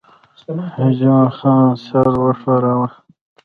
[0.99, 2.89] جمعه خان سر وښوراوه.